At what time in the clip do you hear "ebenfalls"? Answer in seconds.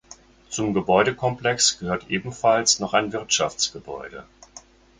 2.09-2.79